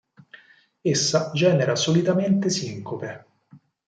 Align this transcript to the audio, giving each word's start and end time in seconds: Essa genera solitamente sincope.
Essa 0.83 1.29
genera 1.35 1.75
solitamente 1.75 2.49
sincope. 2.49 3.13